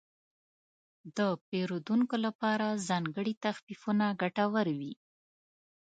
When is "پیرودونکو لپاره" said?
1.47-2.67